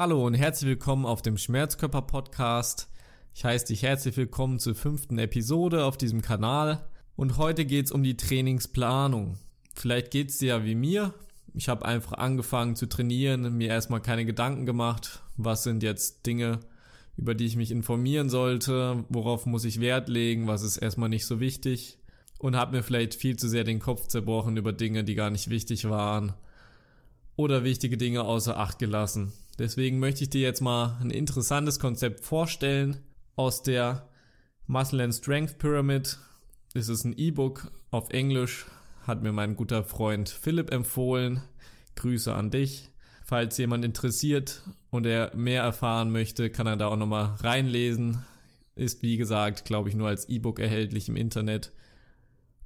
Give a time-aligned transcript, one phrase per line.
[0.00, 2.88] Hallo und herzlich willkommen auf dem Schmerzkörper Podcast.
[3.34, 7.92] Ich heiße dich herzlich willkommen zur fünften Episode auf diesem Kanal und heute geht es
[7.92, 9.36] um die Trainingsplanung.
[9.74, 11.12] Vielleicht geht es dir ja wie mir.
[11.52, 16.60] Ich habe einfach angefangen zu trainieren, mir erstmal keine Gedanken gemacht, was sind jetzt Dinge,
[17.18, 21.26] über die ich mich informieren sollte, worauf muss ich Wert legen, was ist erstmal nicht
[21.26, 21.98] so wichtig
[22.38, 25.50] und habe mir vielleicht viel zu sehr den Kopf zerbrochen über Dinge, die gar nicht
[25.50, 26.32] wichtig waren
[27.36, 29.34] oder wichtige Dinge außer Acht gelassen.
[29.60, 32.96] Deswegen möchte ich dir jetzt mal ein interessantes Konzept vorstellen
[33.36, 34.08] aus der
[34.66, 36.16] Muscle and Strength Pyramid.
[36.72, 38.64] Es ist ein E-Book auf Englisch,
[39.06, 41.42] hat mir mein guter Freund Philipp empfohlen.
[41.96, 42.88] Grüße an dich.
[43.22, 48.24] Falls jemand interessiert und er mehr erfahren möchte, kann er da auch nochmal reinlesen.
[48.76, 51.70] Ist wie gesagt, glaube ich, nur als E-Book erhältlich im Internet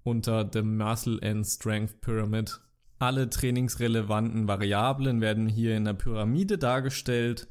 [0.05, 2.61] unter The Muscle and Strength Pyramid.
[2.99, 7.49] Alle trainingsrelevanten Variablen werden hier in der Pyramide dargestellt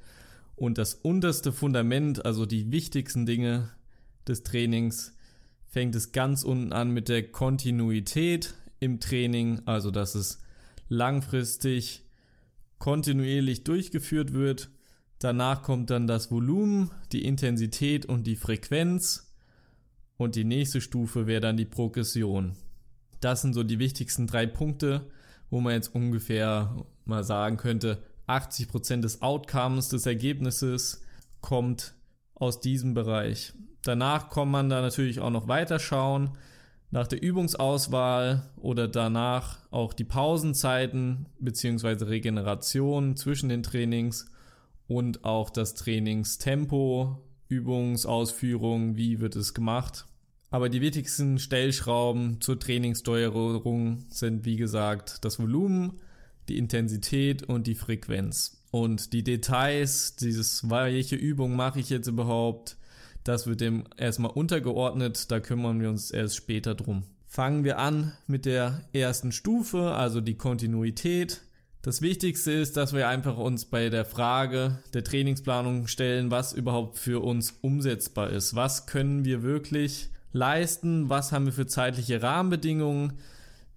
[0.55, 3.69] und das unterste Fundament, also die wichtigsten Dinge
[4.27, 5.15] des Trainings,
[5.67, 10.39] fängt es ganz unten an mit der Kontinuität im Training, also dass es
[10.87, 12.03] langfristig
[12.77, 14.69] kontinuierlich durchgeführt wird.
[15.19, 19.33] Danach kommt dann das Volumen, die Intensität und die Frequenz
[20.17, 22.55] und die nächste Stufe wäre dann die Progression.
[23.19, 25.09] Das sind so die wichtigsten drei Punkte,
[25.53, 31.03] wo man jetzt ungefähr mal sagen könnte, 80% des Outcomes, des Ergebnisses
[31.41, 31.93] kommt
[32.33, 33.53] aus diesem Bereich.
[33.83, 36.31] Danach kann man da natürlich auch noch weiter schauen,
[36.89, 42.05] nach der Übungsauswahl oder danach auch die Pausenzeiten bzw.
[42.05, 44.25] Regeneration zwischen den Trainings
[44.87, 50.07] und auch das Trainingstempo, Übungsausführung, wie wird es gemacht.
[50.53, 55.99] Aber die wichtigsten Stellschrauben zur Trainingssteuerung sind, wie gesagt, das Volumen,
[56.47, 58.61] die Intensität und die Frequenz.
[58.69, 62.77] Und die Details, dieses, welche Übung mache ich jetzt überhaupt,
[63.23, 67.01] das wird dem erstmal untergeordnet, da kümmern wir uns erst später drum.
[67.25, 71.41] Fangen wir an mit der ersten Stufe, also die Kontinuität.
[71.81, 76.99] Das Wichtigste ist, dass wir einfach uns bei der Frage der Trainingsplanung stellen, was überhaupt
[76.99, 78.53] für uns umsetzbar ist.
[78.53, 83.13] Was können wir wirklich leisten, was haben wir für zeitliche Rahmenbedingungen,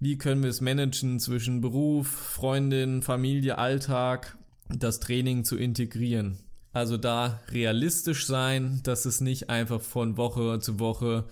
[0.01, 4.37] wie können wir es managen zwischen Beruf, Freundin, Familie, Alltag,
[4.69, 6.39] das Training zu integrieren.
[6.73, 11.25] Also da realistisch sein, dass es nicht einfach von Woche zu Woche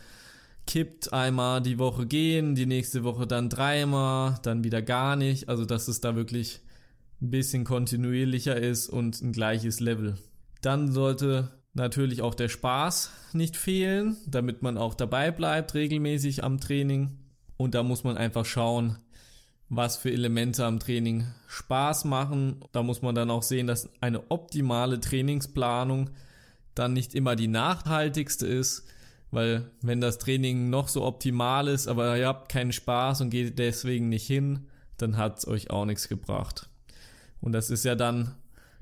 [0.66, 5.48] kippt, einmal die Woche gehen, die nächste Woche dann dreimal, dann wieder gar nicht.
[5.50, 6.60] Also dass es da wirklich
[7.20, 10.16] ein bisschen kontinuierlicher ist und ein gleiches Level.
[10.62, 16.60] Dann sollte natürlich auch der Spaß nicht fehlen, damit man auch dabei bleibt regelmäßig am
[16.60, 17.18] Training.
[17.56, 18.98] Und da muss man einfach schauen,
[19.68, 22.60] was für Elemente am Training Spaß machen.
[22.72, 26.10] Da muss man dann auch sehen, dass eine optimale Trainingsplanung
[26.74, 28.86] dann nicht immer die nachhaltigste ist,
[29.30, 33.58] weil wenn das Training noch so optimal ist, aber ihr habt keinen Spaß und geht
[33.58, 36.68] deswegen nicht hin, dann hat es euch auch nichts gebracht.
[37.40, 38.34] Und das ist ja dann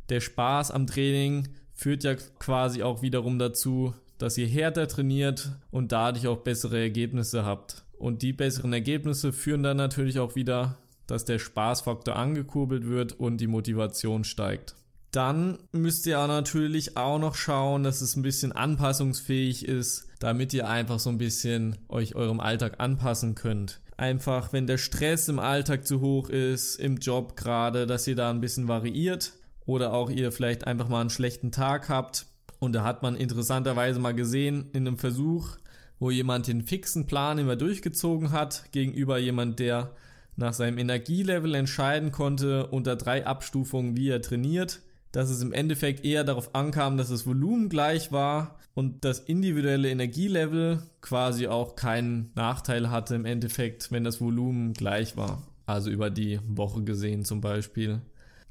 [0.08, 1.48] der Spaß am Training,
[1.82, 7.44] führt ja quasi auch wiederum dazu, dass ihr härter trainiert und dadurch auch bessere Ergebnisse
[7.44, 7.84] habt.
[7.98, 10.78] Und die besseren Ergebnisse führen dann natürlich auch wieder,
[11.08, 14.76] dass der Spaßfaktor angekurbelt wird und die Motivation steigt.
[15.10, 20.68] Dann müsst ihr natürlich auch noch schauen, dass es ein bisschen anpassungsfähig ist, damit ihr
[20.68, 23.80] einfach so ein bisschen euch eurem Alltag anpassen könnt.
[23.96, 28.30] Einfach, wenn der Stress im Alltag zu hoch ist, im Job gerade, dass ihr da
[28.30, 29.32] ein bisschen variiert
[29.66, 32.26] oder auch ihr vielleicht einfach mal einen schlechten Tag habt.
[32.58, 35.56] Und da hat man interessanterweise mal gesehen in einem Versuch,
[35.98, 39.94] wo jemand den fixen Plan immer durchgezogen hat, gegenüber jemand, der
[40.36, 44.80] nach seinem Energielevel entscheiden konnte unter drei Abstufungen, wie er trainiert,
[45.12, 49.90] dass es im Endeffekt eher darauf ankam, dass das Volumen gleich war und das individuelle
[49.90, 55.42] Energielevel quasi auch keinen Nachteil hatte im Endeffekt, wenn das Volumen gleich war.
[55.66, 58.00] Also über die Woche gesehen zum Beispiel.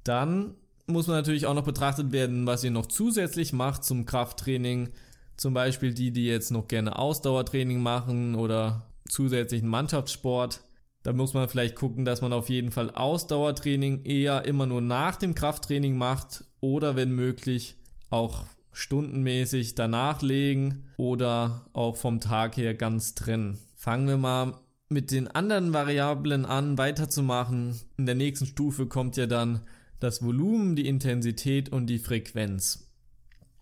[0.03, 0.55] Dann
[0.91, 4.90] muss man natürlich auch noch betrachtet werden, was ihr noch zusätzlich macht zum Krafttraining.
[5.38, 10.61] Zum Beispiel die, die jetzt noch gerne Ausdauertraining machen oder zusätzlichen Mannschaftssport.
[11.03, 15.16] Da muss man vielleicht gucken, dass man auf jeden Fall Ausdauertraining eher immer nur nach
[15.16, 17.76] dem Krafttraining macht oder wenn möglich
[18.09, 23.58] auch stundenmäßig danach legen oder auch vom Tag her ganz trennen.
[23.76, 24.53] Fangen wir mal
[24.90, 27.79] mit den anderen Variablen an, weiterzumachen.
[27.97, 29.61] In der nächsten Stufe kommt ja dann
[30.02, 32.90] das Volumen, die Intensität und die Frequenz.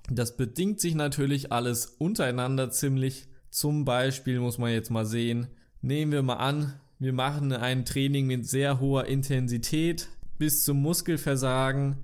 [0.10, 3.28] Das bedingt sich natürlich alles untereinander ziemlich.
[3.52, 5.48] Zum Beispiel muss man jetzt mal sehen,
[5.82, 11.98] nehmen wir mal an, wir machen ein Training mit sehr hoher Intensität bis zum Muskelversagen.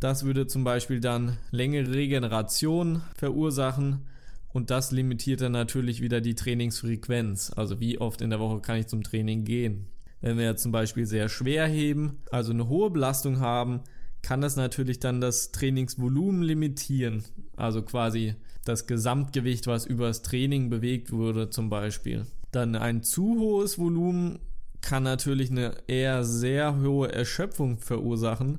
[0.00, 4.06] Das würde zum Beispiel dann längere Regeneration verursachen
[4.52, 7.52] und das limitiert dann natürlich wieder die Trainingsfrequenz.
[7.56, 9.86] Also wie oft in der Woche kann ich zum Training gehen.
[10.20, 13.80] Wenn wir zum Beispiel sehr schwer heben, also eine hohe Belastung haben,
[14.22, 17.24] kann das natürlich dann das Trainingsvolumen limitieren.
[17.56, 18.34] Also quasi
[18.64, 22.26] das Gesamtgewicht, was übers Training bewegt wurde zum Beispiel.
[22.50, 24.40] Dann ein zu hohes Volumen
[24.80, 28.58] kann natürlich eine eher sehr hohe Erschöpfung verursachen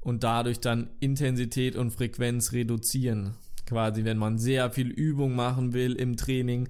[0.00, 3.34] und dadurch dann Intensität und Frequenz reduzieren.
[3.66, 6.68] Quasi, wenn man sehr viel Übung machen will im Training,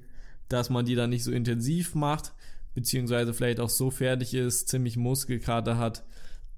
[0.48, 2.32] dass man die dann nicht so intensiv macht,
[2.78, 6.04] beziehungsweise vielleicht auch so fertig ist, ziemlich Muskelkater hat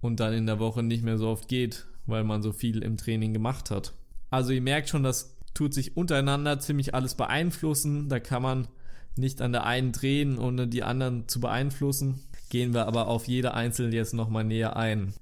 [0.02, 2.98] und dann in der Woche nicht mehr so oft geht, weil man so viel im
[2.98, 3.94] Training gemacht hat.
[4.28, 8.10] Also ihr merkt schon, das tut sich untereinander ziemlich alles beeinflussen.
[8.10, 8.68] Da kann man
[9.16, 12.20] nicht an der einen drehen, ohne die anderen zu beeinflussen.
[12.50, 15.14] Gehen wir aber auf jede einzelne jetzt nochmal näher ein.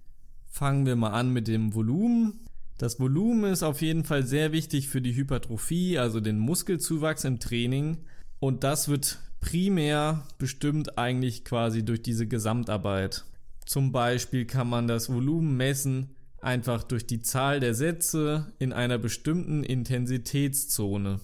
[0.49, 2.41] Fangen wir mal an mit dem Volumen.
[2.77, 7.39] Das Volumen ist auf jeden Fall sehr wichtig für die Hypertrophie, also den Muskelzuwachs im
[7.39, 7.99] Training.
[8.41, 13.25] Und das wird primär bestimmt eigentlich quasi durch diese Gesamtarbeit.
[13.65, 18.99] Zum Beispiel kann man das Volumen messen einfach durch die Zahl der Sätze in einer
[18.99, 21.21] bestimmten Intensitätszone.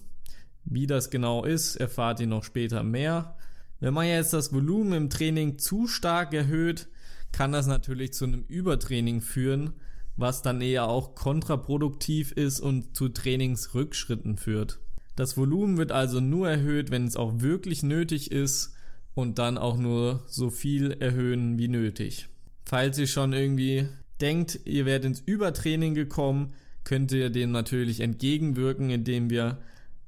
[0.65, 3.37] Wie das genau ist, erfahrt ihr noch später mehr.
[3.81, 6.89] Wenn man jetzt das Volumen im Training zu stark erhöht,
[7.33, 9.75] kann das natürlich zu einem Übertraining führen,
[10.17, 14.81] was dann eher auch kontraproduktiv ist und zu Trainingsrückschritten führt.
[15.17, 18.75] Das Volumen wird also nur erhöht, wenn es auch wirklich nötig ist
[19.15, 22.29] und dann auch nur so viel erhöhen wie nötig.
[22.65, 23.89] Falls ihr schon irgendwie
[24.21, 26.53] denkt, ihr werdet ins Übertraining gekommen,
[26.83, 29.59] könnt ihr dem natürlich entgegenwirken, indem wir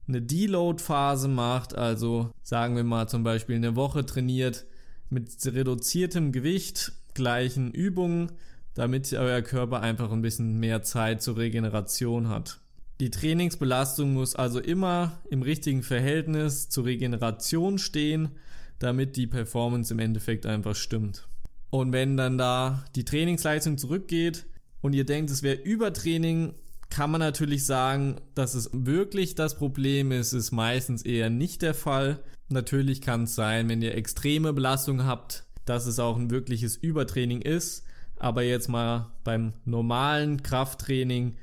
[0.09, 4.65] eine Deload-Phase macht, also sagen wir mal zum Beispiel eine Woche trainiert
[5.11, 8.33] mit reduziertem Gewicht, gleichen Übungen,
[8.75, 12.61] damit euer Körper einfach ein bisschen mehr Zeit zur Regeneration hat.
[13.01, 18.31] Die Trainingsbelastung muss also immer im richtigen Verhältnis zur Regeneration stehen,
[18.79, 21.29] damit die Performance im Endeffekt einfach stimmt.
[21.71, 24.47] Und wenn dann da die Trainingsleistung zurückgeht
[24.81, 26.55] und ihr denkt, es wäre Übertraining,
[26.89, 31.75] kann man natürlich sagen, dass es wirklich das Problem ist, ist meistens eher nicht der
[31.75, 32.23] Fall.
[32.49, 37.43] Natürlich kann es sein, wenn ihr extreme Belastung habt, dass es auch ein wirkliches Übertraining
[37.43, 37.85] ist.
[38.19, 41.37] Aber jetzt mal beim normalen Krafttraining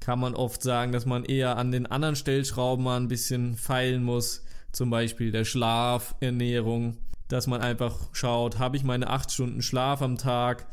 [0.00, 4.02] kann man oft sagen, dass man eher an den anderen Stellschrauben mal ein bisschen feilen
[4.02, 4.44] muss.
[4.72, 6.96] Zum Beispiel der Schlaf, Ernährung,
[7.28, 10.66] dass man einfach schaut, habe ich meine acht Stunden Schlaf am Tag,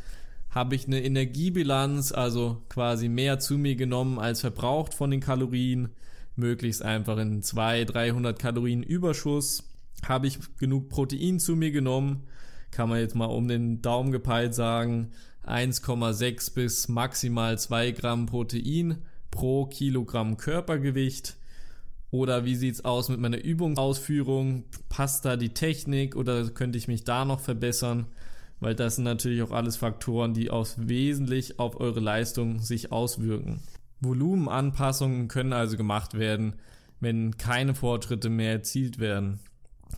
[0.50, 5.90] habe ich eine Energiebilanz, also quasi mehr zu mir genommen als verbraucht von den Kalorien,
[6.36, 9.64] möglichst einfach in 200, 300 Kalorien Überschuss,
[10.06, 12.28] habe ich genug Protein zu mir genommen,
[12.72, 15.12] kann man jetzt mal um den Daumen gepeilt sagen,
[15.46, 18.98] 1,6 bis maximal 2 Gramm Protein
[19.32, 21.38] pro Kilogramm Körpergewicht
[22.12, 24.66] oder wie sieht's aus mit meiner Übungsausführung?
[24.90, 28.08] Passt da die Technik oder könnte ich mich da noch verbessern?
[28.60, 33.62] Weil das sind natürlich auch alles Faktoren, die aus wesentlich auf eure Leistung sich auswirken.
[34.02, 36.56] Volumenanpassungen können also gemacht werden,
[37.00, 39.40] wenn keine Fortschritte mehr erzielt werden.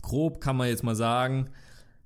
[0.02, 1.50] Grob kann man jetzt mal sagen,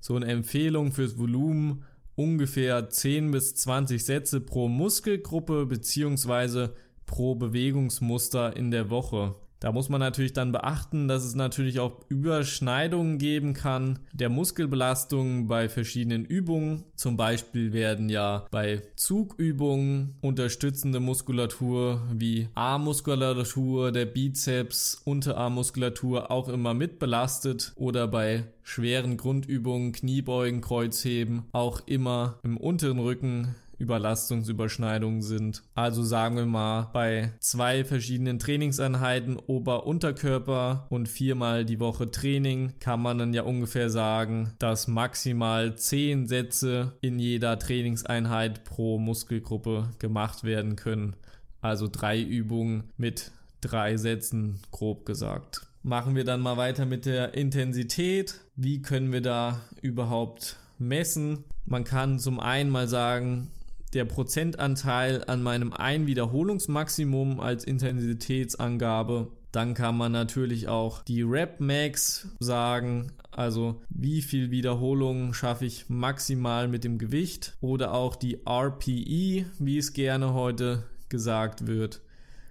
[0.01, 1.85] so eine Empfehlung fürs Volumen
[2.15, 6.75] ungefähr 10 bis 20 Sätze pro Muskelgruppe beziehungsweise
[7.09, 9.35] pro Bewegungsmuster in der Woche.
[9.61, 15.49] Da muss man natürlich dann beachten, dass es natürlich auch Überschneidungen geben kann der Muskelbelastung
[15.49, 16.85] bei verschiedenen Übungen.
[16.95, 26.75] Zum Beispiel werden ja bei Zugübungen unterstützende Muskulatur wie Armmuskulatur, der Bizeps, Unterarmmuskulatur auch immer
[26.75, 35.63] mitbelastet oder bei schweren Grundübungen, Kniebeugen, Kreuzheben auch immer im unteren Rücken Überlastungsüberschneidungen sind.
[35.75, 43.01] Also sagen wir mal bei zwei verschiedenen Trainingseinheiten Ober-Unterkörper und viermal die Woche Training kann
[43.01, 50.45] man dann ja ungefähr sagen, dass maximal zehn Sätze in jeder Trainingseinheit pro Muskelgruppe gemacht
[50.45, 51.15] werden können.
[51.61, 55.63] Also drei Übungen mit drei Sätzen grob gesagt.
[55.83, 58.41] Machen wir dann mal weiter mit der Intensität.
[58.57, 61.45] Wie können wir da überhaupt messen?
[61.65, 63.51] Man kann zum einen mal sagen,
[63.91, 69.33] der Prozentanteil an meinem Einwiederholungsmaximum als Intensitätsangabe.
[69.53, 75.89] Dann kann man natürlich auch die Rep Max sagen, also wie viel Wiederholungen schaffe ich
[75.89, 82.03] maximal mit dem Gewicht oder auch die RPE, wie es gerne heute gesagt wird.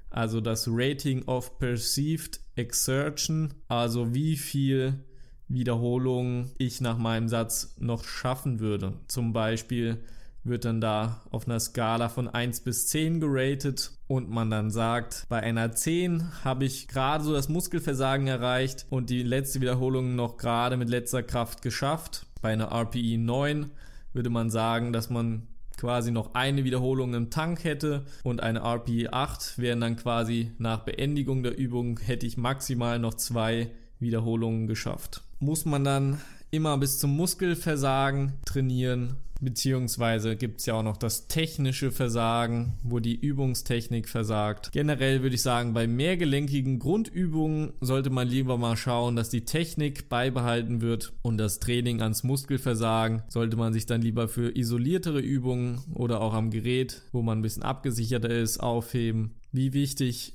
[0.09, 5.03] Also das Rating of Perceived Exertion, also wie viel
[5.47, 8.93] Wiederholungen ich nach meinem Satz noch schaffen würde.
[9.07, 10.03] Zum Beispiel
[10.47, 15.25] wird dann da auf einer Skala von 1 bis 10 geratet und man dann sagt,
[15.29, 20.37] bei einer 10 habe ich gerade so das Muskelversagen erreicht und die letzte Wiederholung noch
[20.37, 22.25] gerade mit letzter Kraft geschafft.
[22.41, 23.71] Bei einer RPE 9
[24.13, 29.13] würde man sagen, dass man quasi noch eine Wiederholung im Tank hätte und eine RPE
[29.13, 35.21] 8 wären dann quasi nach Beendigung der Übung hätte ich maximal noch zwei Wiederholungen geschafft.
[35.39, 36.19] Muss man dann
[36.51, 42.99] immer bis zum Muskelversagen trainieren, beziehungsweise gibt es ja auch noch das technische Versagen, wo
[42.99, 44.71] die Übungstechnik versagt.
[44.71, 50.09] Generell würde ich sagen, bei mehrgelenkigen Grundübungen sollte man lieber mal schauen, dass die Technik
[50.09, 55.81] beibehalten wird und das Training ans Muskelversagen sollte man sich dann lieber für isoliertere Übungen
[55.93, 59.35] oder auch am Gerät, wo man ein bisschen abgesicherter ist, aufheben.
[59.51, 60.33] Wie wichtig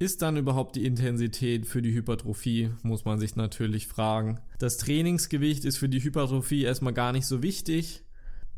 [0.00, 4.40] ist dann überhaupt die Intensität für die Hypertrophie, muss man sich natürlich fragen.
[4.58, 8.02] Das Trainingsgewicht ist für die Hypertrophie erstmal gar nicht so wichtig,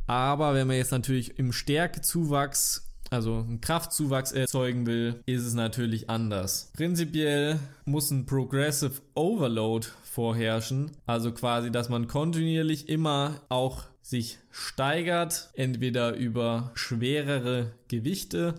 [0.07, 6.09] aber wenn man jetzt natürlich im Stärkezuwachs, also einen Kraftzuwachs erzeugen will, ist es natürlich
[6.09, 6.71] anders.
[6.77, 15.51] Prinzipiell muss ein Progressive Overload vorherrschen, also quasi, dass man kontinuierlich immer auch sich steigert,
[15.55, 18.55] entweder über schwerere Gewichte,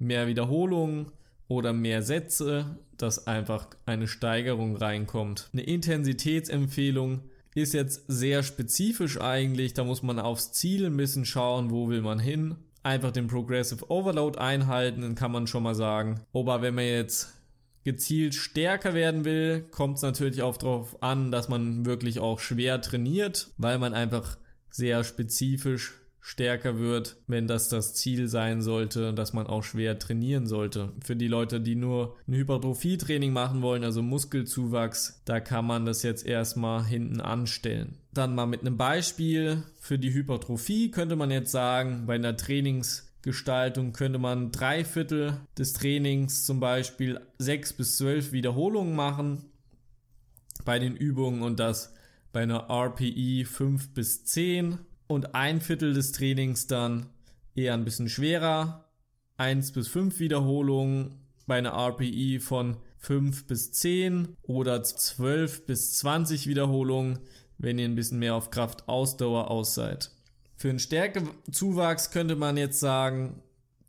[0.00, 1.12] mehr Wiederholungen,
[1.48, 5.50] oder mehr Sätze, dass einfach eine Steigerung reinkommt.
[5.52, 7.22] Eine Intensitätsempfehlung
[7.54, 12.02] ist jetzt sehr spezifisch eigentlich, da muss man aufs Ziel ein bisschen schauen, wo will
[12.02, 12.56] man hin.
[12.82, 16.20] Einfach den Progressive Overload einhalten, dann kann man schon mal sagen.
[16.32, 17.32] Aber wenn man jetzt
[17.84, 22.80] gezielt stärker werden will, kommt es natürlich auch darauf an, dass man wirklich auch schwer
[22.80, 24.36] trainiert, weil man einfach
[24.70, 25.94] sehr spezifisch
[26.26, 30.90] stärker wird, wenn das das Ziel sein sollte, dass man auch schwer trainieren sollte.
[31.04, 36.02] Für die Leute, die nur ein Hypertrophie-Training machen wollen, also Muskelzuwachs, da kann man das
[36.02, 37.98] jetzt erstmal hinten anstellen.
[38.14, 43.92] Dann mal mit einem Beispiel für die Hypertrophie könnte man jetzt sagen, bei einer Trainingsgestaltung
[43.92, 49.44] könnte man drei Viertel des Trainings zum Beispiel sechs bis zwölf Wiederholungen machen
[50.64, 51.92] bei den Übungen und das
[52.32, 57.06] bei einer RPE 5 bis 10 und ein Viertel des Trainings dann
[57.54, 58.88] eher ein bisschen schwerer.
[59.36, 66.46] 1 bis 5 Wiederholungen bei einer RPE von 5 bis 10 oder 12 bis 20
[66.46, 67.18] Wiederholungen,
[67.58, 70.10] wenn ihr ein bisschen mehr auf Kraft-Ausdauer aus seid.
[70.56, 73.42] Für einen Stärkezuwachs könnte man jetzt sagen,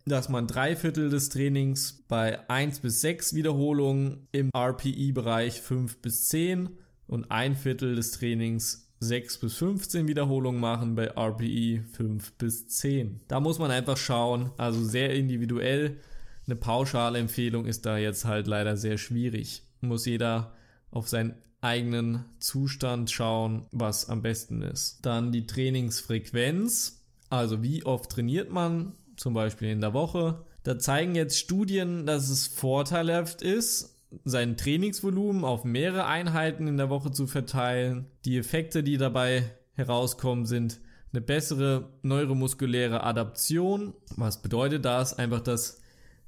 [0.05, 6.27] dass man drei Viertel des Trainings bei 1 bis 6 Wiederholungen im RPE-Bereich 5 bis
[6.29, 6.69] 10
[7.07, 13.21] und ein Viertel des Trainings 6 bis 15 Wiederholungen machen, bei RPE 5 bis 10.
[13.27, 15.97] Da muss man einfach schauen, also sehr individuell.
[16.45, 19.63] Eine pauschale Empfehlung ist da jetzt halt leider sehr schwierig.
[19.81, 20.53] Muss jeder
[20.91, 25.05] auf seinen eigenen Zustand schauen, was am besten ist.
[25.05, 30.45] Dann die Trainingsfrequenz, also wie oft trainiert man, zum Beispiel in der Woche.
[30.63, 36.89] Da zeigen jetzt Studien, dass es vorteilhaft ist, sein Trainingsvolumen auf mehrere Einheiten in der
[36.89, 38.05] Woche zu verteilen.
[38.25, 39.43] Die Effekte, die dabei
[39.73, 40.79] herauskommen, sind
[41.11, 43.93] eine bessere neuromuskuläre Adaption.
[44.15, 45.17] Was bedeutet das?
[45.17, 45.81] Einfach, dass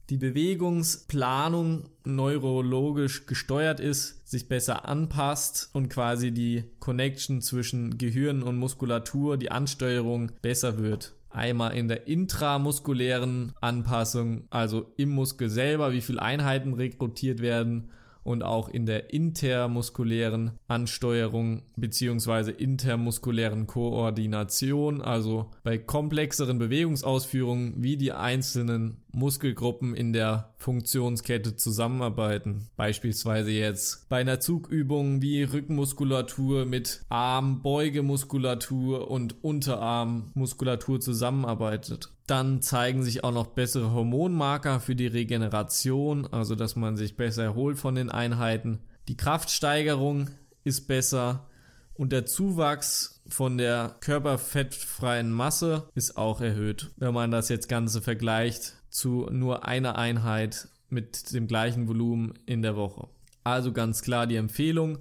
[0.10, 8.58] die Bewegungsplanung neurologisch gesteuert ist, sich besser anpasst und quasi die Connection zwischen Gehirn und
[8.58, 11.16] Muskulatur, die Ansteuerung besser wird.
[11.29, 17.89] Einmal in der intramuskulären Anpassung, also im Muskel selber, wie viele Einheiten rekrutiert werden
[18.27, 22.51] und auch in der intermuskulären Ansteuerung bzw.
[22.51, 32.69] intermuskulären Koordination, also bei komplexeren Bewegungsausführungen, wie die einzelnen Muskelgruppen in der Funktionskette zusammenarbeiten.
[32.77, 42.12] Beispielsweise jetzt bei einer Zugübung wie Rückenmuskulatur mit Armbeugemuskulatur und Unterarmmuskulatur zusammenarbeitet.
[42.27, 47.43] Dann zeigen sich auch noch bessere Hormonmarker für die Regeneration, also dass man sich besser
[47.43, 48.79] erholt von den Einheiten.
[49.07, 50.29] Die Kraftsteigerung
[50.63, 51.47] ist besser
[51.95, 58.01] und der Zuwachs von der körperfettfreien Masse ist auch erhöht, wenn man das jetzt Ganze
[58.01, 63.07] vergleicht zu nur einer Einheit mit dem gleichen Volumen in der Woche.
[63.43, 65.00] Also ganz klar die Empfehlung,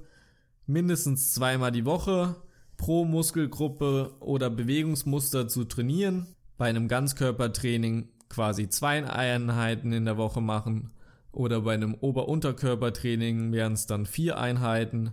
[0.66, 2.36] mindestens zweimal die Woche
[2.76, 6.26] pro Muskelgruppe oder Bewegungsmuster zu trainieren.
[6.58, 10.90] Bei einem Ganzkörpertraining quasi zwei Einheiten in der Woche machen
[11.32, 15.12] oder bei einem Ober-Unterkörpertraining wären es dann vier Einheiten.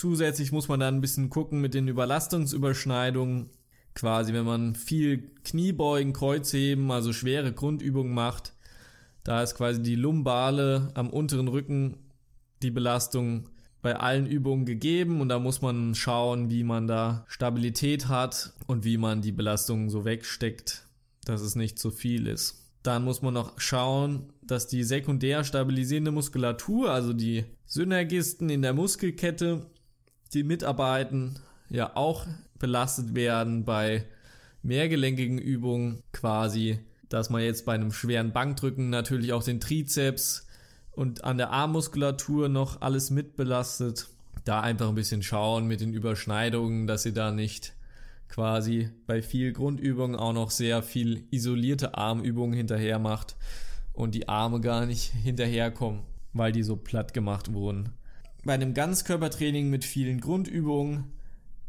[0.00, 3.50] Zusätzlich muss man dann ein bisschen gucken mit den Überlastungsüberschneidungen
[3.94, 8.54] quasi, wenn man viel Kniebeugen, Kreuzheben, also schwere Grundübungen macht,
[9.24, 11.98] da ist quasi die Lumbale am unteren Rücken
[12.62, 13.50] die Belastung
[13.82, 18.86] bei allen Übungen gegeben und da muss man schauen, wie man da Stabilität hat und
[18.86, 20.86] wie man die Belastung so wegsteckt.
[21.26, 22.70] dass es nicht zu viel ist.
[22.82, 28.72] Dann muss man noch schauen, dass die sekundär stabilisierende Muskulatur, also die Synergisten in der
[28.72, 29.66] Muskelkette,
[30.34, 32.26] die mitarbeiten, ja auch
[32.58, 34.04] belastet werden bei
[34.62, 40.46] mehrgelenkigen Übungen quasi, dass man jetzt bei einem schweren Bankdrücken natürlich auch den Trizeps
[40.92, 44.08] und an der Armmuskulatur noch alles mitbelastet.
[44.44, 47.74] Da einfach ein bisschen schauen mit den Überschneidungen, dass ihr da nicht
[48.28, 53.36] quasi bei viel Grundübungen auch noch sehr viel isolierte Armübungen hinterher macht
[53.92, 57.90] und die Arme gar nicht hinterherkommen, weil die so platt gemacht wurden.
[58.44, 61.12] Bei einem Ganzkörpertraining mit vielen Grundübungen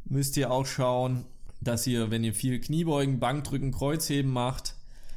[0.06, 1.26] müsst ihr auch schauen,
[1.60, 4.76] dass ihr, wenn ihr viel Kniebeugen, Bankdrücken, Kreuzheben macht,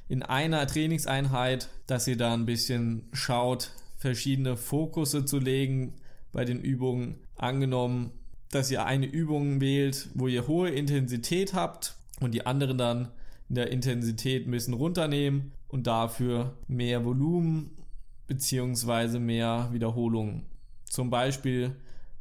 [0.09, 5.95] in einer Trainingseinheit, dass ihr da ein bisschen schaut, verschiedene Fokusse zu legen
[6.33, 7.17] bei den Übungen.
[7.37, 8.11] Angenommen,
[8.51, 13.09] dass ihr eine Übung wählt, wo ihr hohe Intensität habt und die anderen dann
[13.49, 17.71] in der Intensität ein bisschen runternehmen und dafür mehr Volumen
[18.27, 19.19] bzw.
[19.19, 20.45] mehr Wiederholungen.
[20.95, 21.75] Zum Beispiel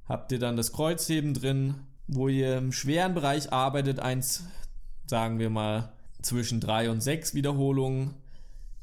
[0.09, 1.75] habt ihr dann das Kreuzheben drin,
[2.07, 4.45] wo ihr im schweren Bereich arbeitet, eins,
[5.05, 8.15] sagen wir mal, zwischen drei und sechs Wiederholungen.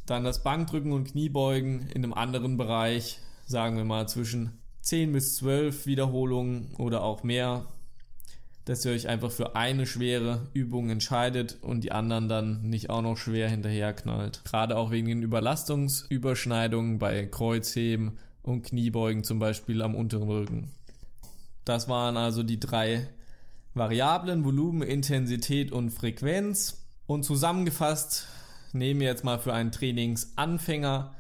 [0.07, 5.35] Dann das Bankdrücken und Kniebeugen in einem anderen Bereich, sagen wir mal, zwischen 10 bis
[5.35, 7.67] 12 Wiederholungen oder auch mehr,
[8.67, 13.03] dass ihr euch einfach für eine schwere Übung entscheidet und die anderen dann nicht auch
[13.03, 14.43] noch schwer hinterherknallt.
[14.45, 20.71] Gerade auch wegen den Überlastungsüberschneidungen bei Kreuzheben und Kniebeugen zum Beispiel am unteren Rücken.
[21.65, 23.07] Das waren also die drei
[23.75, 26.85] Variablen, Volumen, Intensität und Frequenz.
[27.07, 28.27] Und zusammengefasst
[28.73, 31.15] nehmen wir jetzt mal für einen Trainingsanfänger,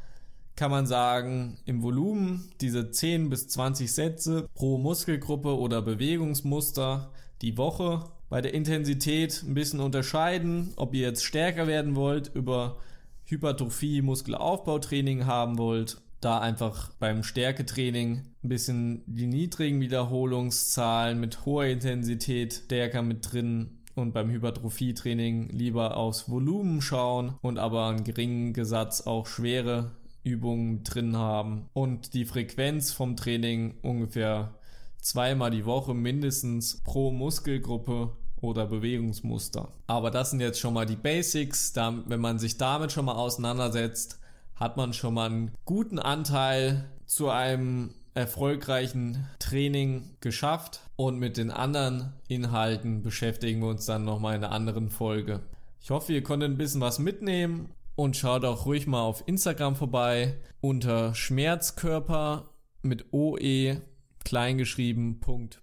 [0.57, 7.11] kann man sagen, im Volumen diese 10 bis 20 Sätze pro Muskelgruppe oder Bewegungsmuster
[7.41, 8.05] die Woche.
[8.29, 12.79] Bei der Intensität ein bisschen unterscheiden, ob ihr jetzt stärker werden wollt, über
[13.25, 21.67] Hypertrophie, Muskelaufbautraining haben wollt da einfach beim Stärketraining ein bisschen die niedrigen Wiederholungszahlen mit hoher
[21.67, 28.53] Intensität stärker mit drin und beim Hypertrophietraining lieber aufs Volumen schauen und aber einen geringen
[28.53, 34.55] Gesatz auch schwere Übungen drin haben und die Frequenz vom Training ungefähr
[35.01, 39.69] zweimal die Woche mindestens pro Muskelgruppe oder Bewegungsmuster.
[39.87, 41.73] Aber das sind jetzt schon mal die Basics.
[41.73, 44.20] Da, wenn man sich damit schon mal auseinandersetzt,
[44.61, 51.51] hat man schon mal einen guten Anteil zu einem erfolgreichen Training geschafft und mit den
[51.51, 55.41] anderen Inhalten beschäftigen wir uns dann nochmal in einer anderen Folge.
[55.81, 59.77] Ich hoffe, ihr konntet ein bisschen was mitnehmen und schaut auch ruhig mal auf Instagram
[59.77, 62.51] vorbei unter Schmerzkörper
[62.83, 63.81] mit OE
[64.25, 65.21] kleingeschrieben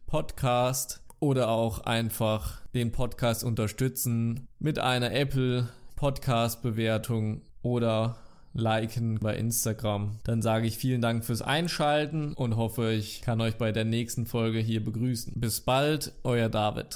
[0.08, 8.18] Podcast oder auch einfach den Podcast unterstützen mit einer Apple Podcast Bewertung oder
[8.58, 10.20] liken bei Instagram.
[10.24, 14.26] Dann sage ich vielen Dank fürs Einschalten und hoffe, ich kann euch bei der nächsten
[14.26, 15.34] Folge hier begrüßen.
[15.36, 16.96] Bis bald, euer David.